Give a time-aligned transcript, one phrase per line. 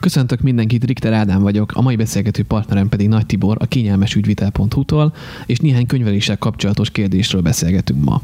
[0.00, 5.14] Köszöntök mindenkit, Richter Ádám vagyok, a mai beszélgető partnerem pedig Nagy Tibor, a kényelmesügyvitel.hu-tól,
[5.46, 8.22] és néhány könyveléssel kapcsolatos kérdésről beszélgetünk ma.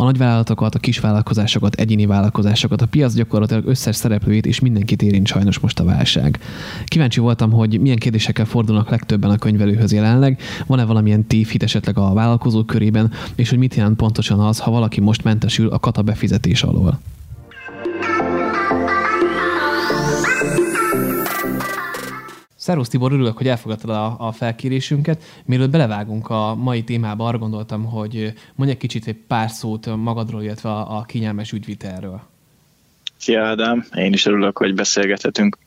[0.00, 5.58] A nagyvállalatokat, a kisvállalkozásokat, egyéni vállalkozásokat, a piac gyakorlatilag összes szereplőjét és mindenkit érint sajnos
[5.58, 6.38] most a válság.
[6.84, 12.12] Kíváncsi voltam, hogy milyen kérdésekkel fordulnak legtöbben a könyvelőhöz jelenleg, van-e valamilyen tévhit esetleg a
[12.12, 16.62] vállalkozók körében, és hogy mit jelent pontosan az, ha valaki most mentesül a kata befizetés
[16.62, 17.00] alól.
[22.70, 25.22] Szervusz Tibor, örülök, hogy elfogadtad a, a felkérésünket.
[25.44, 30.42] Mielőtt belevágunk a mai témába, arra gondoltam, hogy mondj egy kicsit egy pár szót magadról,
[30.42, 32.20] illetve a, a kényelmes ügyvitelről.
[33.16, 35.58] Szia Ádám, én is örülök, hogy beszélgethetünk.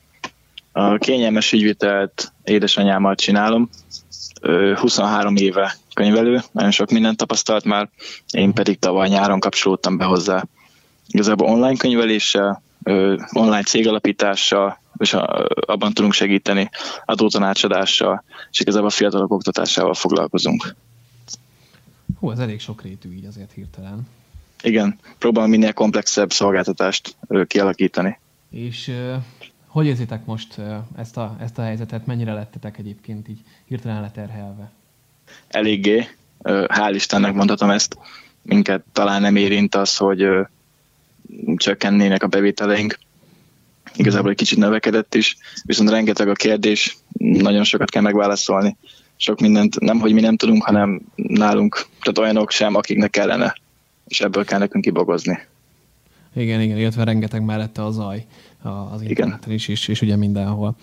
[0.71, 3.69] A kényelmes ügyvitelt édesanyámmal csinálom.
[4.75, 7.89] 23 éve könyvelő, nagyon sok mindent tapasztalt már,
[8.31, 10.43] én pedig tavaly nyáron kapcsolódtam be hozzá.
[11.07, 12.61] Igazából online könyveléssel,
[13.33, 15.13] online cégalapítással, és
[15.65, 16.69] abban tudunk segíteni
[17.05, 20.75] adótanácsadással, és igazából a fiatalok oktatásával foglalkozunk.
[22.19, 24.07] Hú, ez elég sok rétű így azért hirtelen.
[24.61, 27.15] Igen, próbálom minél komplexebb szolgáltatást
[27.47, 28.19] kialakítani.
[28.49, 28.91] És
[29.67, 30.61] hogy érzitek most
[30.95, 32.05] ezt, a, ezt a helyzetet?
[32.05, 34.71] Mennyire lettetek egyébként így hirtelen leterhelve?
[35.47, 36.07] Eléggé.
[36.43, 37.97] Hál' Istennek mondhatom ezt.
[38.41, 40.27] Minket talán nem érint az, hogy
[41.55, 42.99] csökkennének a bevételeink,
[43.95, 48.77] igazából egy kicsit növekedett is, viszont rengeteg a kérdés, nagyon sokat kell megválaszolni.
[49.15, 53.55] Sok mindent nem, hogy mi nem tudunk, hanem nálunk, tehát olyanok sem, akiknek kellene,
[54.07, 55.39] és ebből kell nekünk kibogozni.
[56.35, 58.25] Igen, igen, illetve rengeteg mellette a zaj
[58.91, 60.75] az interneten is, és, és ugye mindenhol.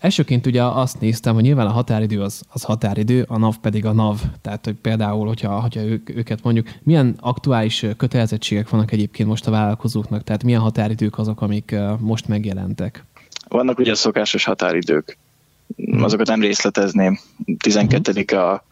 [0.00, 3.92] Elsőként ugye azt néztem, hogy nyilván a határidő az, az határidő, a NAV pedig a
[3.92, 4.20] NAV.
[4.42, 9.50] Tehát, hogy például, hogyha, hogyha ők, őket mondjuk, milyen aktuális kötelezettségek vannak egyébként most a
[9.50, 13.04] vállalkozóknak, tehát milyen határidők azok, amik most megjelentek?
[13.48, 15.18] Vannak ugye szokásos határidők.
[15.76, 16.02] Hmm.
[16.02, 17.18] Azokat nem részletezném.
[17.58, 18.38] 12 hmm.
[18.38, 18.64] a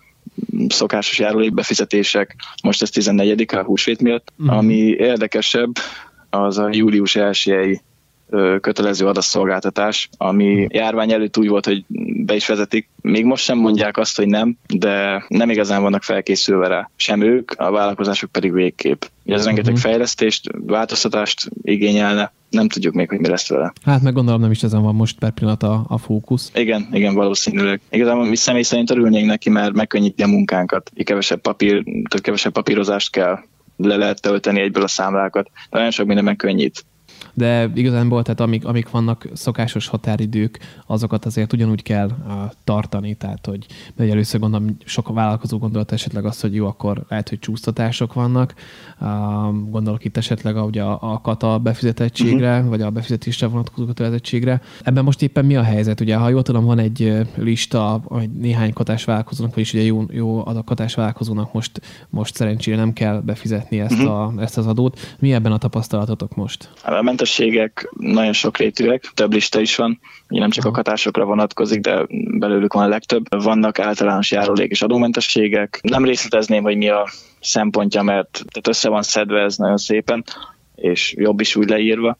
[0.68, 4.32] szokásos járulékbefizetések, most ez 14 a húsvét miatt.
[4.36, 4.48] Hmm.
[4.48, 5.72] Ami érdekesebb,
[6.30, 7.80] az a július 1
[8.60, 11.84] kötelező adasszolgáltatás, ami járvány előtt úgy volt, hogy
[12.24, 12.88] be is vezetik.
[13.02, 16.90] Még most sem mondják azt, hogy nem, de nem igazán vannak felkészülve rá.
[16.96, 19.02] Sem ők, a vállalkozások pedig végképp.
[19.02, 19.44] Ez uh-huh.
[19.44, 23.72] rengeteg fejlesztést, változtatást igényelne, nem tudjuk még, hogy mi lesz vele.
[23.84, 26.50] Hát meg gondolom nem is ezen van most per pillanat a, a fókusz.
[26.54, 27.80] Igen, igen, valószínűleg.
[27.90, 30.90] Igazából mi személy szerint örülnénk neki, mert megkönnyíti a munkánkat.
[31.04, 33.38] Kevesebb papír, tehát kevesebb papírozást kell
[33.76, 35.50] le lehet tölteni egyből a számlákat.
[35.70, 36.84] De nagyon sok mindenben könnyít
[37.34, 42.32] de igazából tehát amik, amik vannak szokásos határidők, azokat azért ugyanúgy kell uh,
[42.64, 47.28] tartani, tehát hogy de először gondolom, sok vállalkozó gondolat esetleg azt, hogy jó, akkor lehet,
[47.28, 48.54] hogy csúsztatások vannak.
[49.00, 52.68] Uh, gondolok itt esetleg ugye a, a kata befizetettségre, uh-huh.
[52.68, 54.60] vagy a befizetésre vonatkozó kötelezettségre.
[54.82, 56.00] Ebben most éppen mi a helyzet?
[56.00, 60.46] Ugye, ha jól tudom, van egy lista, hogy néhány katás vállalkozónak, vagyis ugye jó, jó
[60.46, 64.10] a katás vállalkozónak most, most szerencsére nem kell befizetni ezt, uh-huh.
[64.10, 65.16] a, ezt az adót.
[65.18, 66.70] Mi ebben a tapasztalatotok most?
[66.84, 72.06] A mentességek nagyon sokrétűek, több lista is van, ugye nem csak a katásokra vonatkozik, de
[72.38, 73.24] belőlük van a legtöbb.
[73.42, 75.80] Vannak általános járulék és adómentességek.
[75.82, 77.08] Nem részletezném, hogy mi a
[77.40, 80.24] szempontja, mert tehát össze van szedve ez nagyon szépen,
[80.74, 82.18] és jobb is úgy leírva.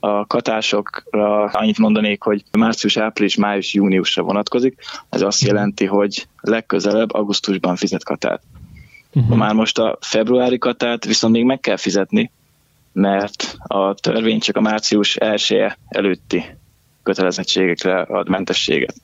[0.00, 4.74] A katásokra annyit mondanék, hogy március, április, május, júniusra vonatkozik.
[5.08, 8.42] Ez azt jelenti, hogy legközelebb augusztusban fizet katát.
[9.14, 9.36] Uh-huh.
[9.36, 12.30] Már most a februári katát viszont még meg kell fizetni,
[12.96, 16.44] mert a törvény csak a március 1 előtti
[17.02, 18.94] kötelezettségekre ad mentességet.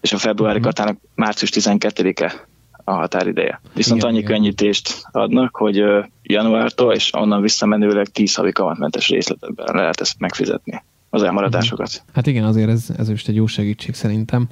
[0.00, 0.72] És a februári uh-huh.
[0.72, 2.46] katának március 12-e
[2.84, 3.60] a határideje.
[3.74, 4.30] Viszont igen, annyi igen.
[4.30, 5.84] könnyítést adnak, hogy
[6.22, 12.02] januártól és onnan visszamenőleg 10 havi kamatmentes részletben lehet ezt megfizetni az elmaradásokat.
[12.12, 14.48] Hát igen, azért ez, ez is egy jó segítség szerintem,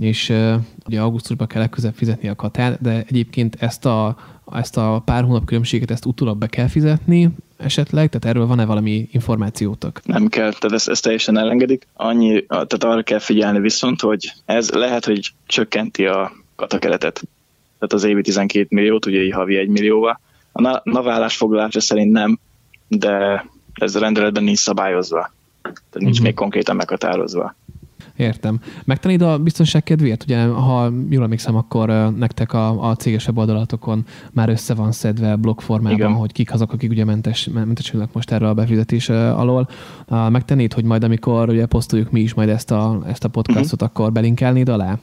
[0.00, 0.54] és uh,
[0.86, 4.16] ugye augusztusban kell legközelebb fizetni a katát, de egyébként ezt a,
[4.52, 8.08] ezt a pár hónap különbséget, ezt utólag be kell fizetni, esetleg?
[8.08, 10.00] Tehát erről van-e valami információtok?
[10.04, 11.86] Nem kell, tehát ezt, ezt teljesen elengedik.
[11.94, 17.22] Annyi, tehát arra kell figyelni viszont, hogy ez lehet, hogy csökkenti a katakeretet.
[17.78, 20.20] Tehát az évi 12 milliót, ugye havi 1 millióval.
[20.52, 22.38] A NAV állásfoglalása szerint nem,
[22.88, 23.44] de
[23.74, 25.34] ez a rendeletben nincs szabályozva.
[25.72, 26.26] Tehát nincs uh-huh.
[26.26, 27.54] még konkrétan meghatározva.
[28.16, 28.60] Értem.
[28.84, 30.22] Megtanid a biztonság kedvéért?
[30.22, 35.60] Ugye, ha jól emlékszem, akkor nektek a, a céges weboldalátokon már össze van szedve blog
[35.60, 36.12] formában, Igen.
[36.12, 39.68] hogy kik azok, akik ugye mentes, mentesülnek most erre a befizetés alól.
[40.08, 43.88] Megtennéd, hogy majd amikor ugye posztoljuk mi is majd ezt a, ezt a podcastot, uh-huh.
[43.88, 44.98] akkor belinkelnéd alá?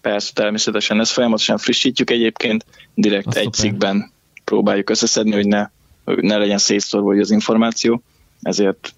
[0.00, 1.00] Persze, természetesen.
[1.00, 3.60] Ezt folyamatosan frissítjük egyébként, direkt Azt egy szuper.
[3.60, 4.10] cikkben
[4.44, 5.68] próbáljuk összeszedni, hogy ne
[6.14, 8.02] ne legyen szétszórva az információ,
[8.46, 8.94] ezért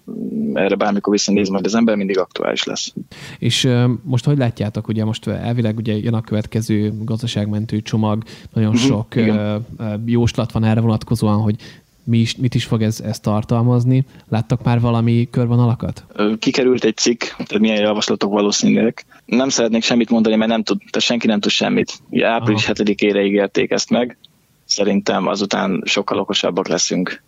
[0.53, 2.93] erre bármikor visszanéz majd az ember, mindig aktuális lesz.
[3.39, 3.69] És
[4.03, 8.23] most hogy látjátok, ugye most elvileg ugye jön a következő gazdaságmentő csomag,
[8.53, 9.65] nagyon uh-huh, sok igen.
[10.05, 11.55] jóslat van erre vonatkozóan, hogy
[12.03, 14.05] mi is, mit is fog ez, ez tartalmazni?
[14.29, 16.05] Láttak már valami körvonalakat?
[16.39, 19.05] Kikerült egy cikk, tehát milyen javaslatok valószínűek.
[19.25, 21.93] Nem szeretnék semmit mondani, mert nem tud, tehát senki nem tud semmit.
[22.09, 24.17] Ugye április 7-ére ígérték ezt meg,
[24.65, 27.23] szerintem azután sokkal okosabbak leszünk.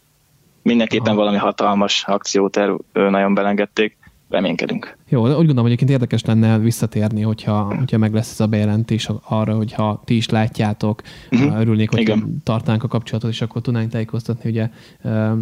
[0.61, 3.97] Mindenképpen valami hatalmas akcióterv nagyon belengedték,
[4.29, 4.97] reménykedünk.
[5.11, 8.47] Jó, de úgy gondolom, hogy egyébként érdekes lenne visszatérni, hogyha, hogyha meg lesz ez a
[8.47, 11.59] bejelentés arra, hogyha ti is látjátok, uh-huh.
[11.59, 12.41] örülnék, hogy Igen.
[12.45, 14.69] a kapcsolatot, és akkor tudnánk tájékoztatni ugye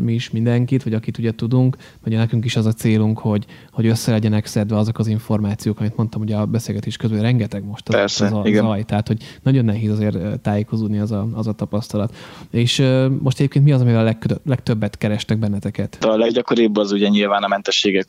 [0.01, 3.85] mi is mindenkit, vagy akit ugye tudunk, vagy nekünk is az a célunk, hogy, hogy
[3.85, 7.95] össze legyenek szedve azok az információk, amit mondtam ugye a beszélgetés közben, rengeteg most az,
[7.95, 8.63] Persze, az a igen.
[8.63, 12.15] zaj, tehát hogy nagyon nehéz azért tájékozódni az a, az a tapasztalat.
[12.51, 12.83] És
[13.19, 15.97] most egyébként mi az, amivel a legtöbbet kerestek benneteket?
[16.01, 18.05] A leggyakoribb az ugye nyilván a mentességek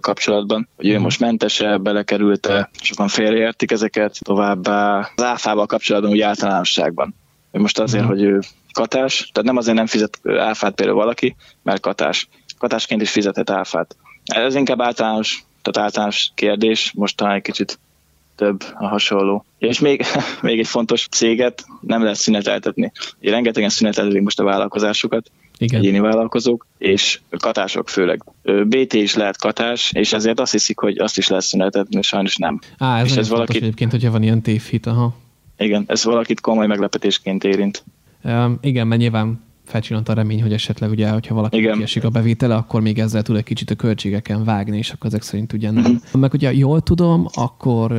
[0.00, 7.14] kapcsolatban, hogy ő most mentese, belekerült-e, sokan félreértik ezeket, továbbá az áfával kapcsolatban úgy általánosságban.
[7.50, 8.06] Most azért, mm.
[8.06, 8.40] hogy ő
[8.72, 12.28] katás, tehát nem azért nem fizet áfát például valaki, mert katás.
[12.58, 13.96] Katásként is fizetett áfát.
[14.24, 17.78] Ez inkább általános, tehát általános kérdés, most talán egy kicsit
[18.36, 19.44] több a hasonló.
[19.58, 20.04] És még,
[20.42, 22.92] még egy fontos céget nem lehet szüneteltetni.
[23.20, 25.80] Rengetegen szüneteltetik most a vállalkozásukat, igen.
[25.80, 28.24] egyéni vállalkozók, és katások főleg.
[28.64, 32.58] BT is lehet katás, és ezért azt hiszik, hogy azt is lehet szünetetni, sajnos nem.
[32.78, 35.16] Á, ez, és ez valaki egyébként, hogyha van ilyen tévhit, aha.
[35.58, 37.84] Igen, ez valakit komoly meglepetésként érint.
[38.24, 41.76] Um, igen, mert nyilván felcsillant a remény, hogy esetleg ugye, hogyha valaki Igen.
[41.76, 45.22] kiesik a bevétele, akkor még ezzel tud egy kicsit a költségeken vágni, és akkor ezek
[45.22, 45.84] szerint ugye nem.
[45.84, 46.20] Uh-huh.
[46.20, 47.92] Meg ugye jól tudom, akkor,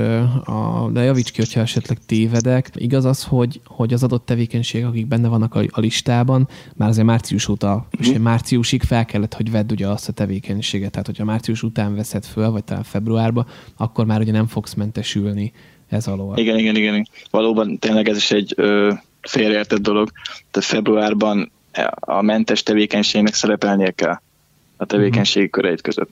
[0.45, 5.07] a, de javíts ki, hogyha esetleg tévedek, igaz az, hogy, hogy az adott tevékenység, akik
[5.07, 8.13] benne vannak a, a listában, már azért március óta, uh-huh.
[8.13, 12.25] és márciusig fel kellett, hogy vedd ugye azt a tevékenységet, tehát hogyha március után veszed
[12.25, 13.45] föl, vagy talán februárban,
[13.77, 15.51] akkor már ugye nem fogsz mentesülni
[15.89, 16.37] ez alól.
[16.37, 17.07] Igen, igen, igen.
[17.29, 20.09] Valóban tényleg ez is egy ö, félreértett dolog.
[20.51, 21.51] Tehát februárban
[21.99, 24.19] a mentes tevékenységnek szerepelnie kell
[24.77, 25.53] a tevékenységi mhm.
[25.53, 26.09] köreit között.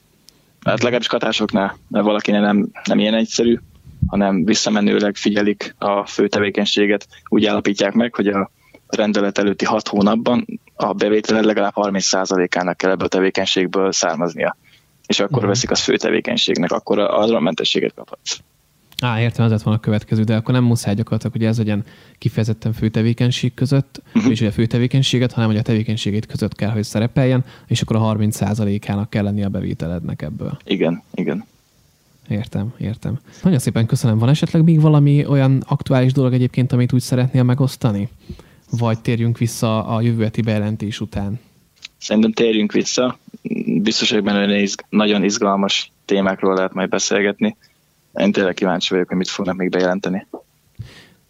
[0.66, 3.60] Hát legalábbis katásoknál, mert valakinek nem, nem ilyen egyszerű,
[4.08, 8.52] hanem visszamenőleg figyelik a fő tevékenységet, úgy állapítják meg, hogy a
[8.88, 10.46] rendelet előtti hat hónapban
[10.76, 14.58] a bevétel legalább 30%-ának kell ebből a tevékenységből származnia.
[15.08, 15.50] És akkor uh-huh.
[15.50, 18.38] veszik az fő tevékenységnek, akkor arra a mentességet kaphatsz.
[19.01, 21.83] Á, értem, az lett volna a következő, de akkor nem muszáj gyakorlatilag, hogy ez legyen
[22.18, 24.31] kifejezetten főtevékenység között, uh-huh.
[24.31, 29.09] és a főtevékenységet, hanem hogy a tevékenységét között kell, hogy szerepeljen, és akkor a 30%-ának
[29.09, 30.57] kell lenni a bevételednek ebből.
[30.63, 31.45] Igen, igen.
[32.30, 33.19] Értem, értem.
[33.44, 34.18] Nagyon szépen köszönöm.
[34.18, 38.09] Van esetleg még valami olyan aktuális dolog egyébként, amit úgy szeretnél megosztani?
[38.71, 41.39] Vagy térjünk vissza a jövő heti bejelentés után?
[41.97, 43.18] Szerintem térjünk vissza.
[43.81, 47.56] Biztos, hogy benne nagyon izgalmas témákról lehet majd beszélgetni
[48.20, 50.26] én tényleg kíváncsi vagyok, hogy mit fognak még bejelenteni.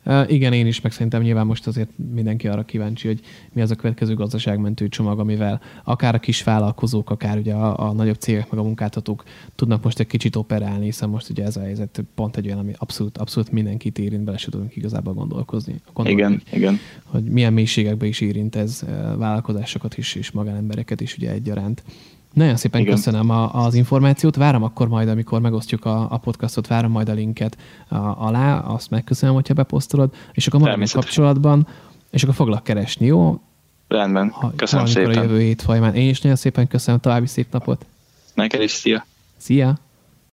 [0.08, 3.20] Uh, igen, én is, meg szerintem nyilván most azért mindenki arra kíváncsi, hogy
[3.54, 7.94] mi az a következő gazdaságmentő csomag, amivel akár a kis vállalkozók, akár ugye a, a
[7.94, 9.24] nagyobb cégek, meg a munkáltatók
[9.56, 12.74] tudnak most egy kicsit operálni, hiszen most ugye ez a helyzet pont egy olyan, ami
[12.78, 15.76] abszolút, abszolút mindenkit érint, bele se tudunk igazából gondolkozni.
[15.94, 16.80] Gondolni, igen, igen.
[17.04, 18.86] Hogy milyen mélységekbe is érint ez
[19.18, 21.84] vállalkozásokat is, és magánembereket is ugye egyaránt.
[22.36, 22.94] Nagyon szépen Igen.
[22.94, 24.36] köszönöm a, az információt.
[24.36, 28.90] Várom akkor majd, amikor megosztjuk a, a podcastot, várom majd a linket a, alá, azt
[28.90, 31.68] megköszönöm, hogyha beposztolod, és akkor maradjunk kapcsolatban,
[32.12, 33.40] és akkor foglak keresni, jó?
[33.88, 35.18] Rendben, köszönöm szépen.
[35.18, 35.96] a jövő hét folyamán.
[35.96, 37.86] Én is nagyon szépen köszönöm, további szép napot.
[38.34, 39.06] Neked is, szia.
[39.38, 39.78] Szia.